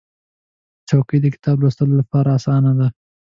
چوکۍ 0.87 1.17
د 1.21 1.25
کتاب 1.35 1.55
لوستلو 1.61 1.93
لپاره 2.01 2.29
اسانه 2.37 2.71
ده. 2.79 2.87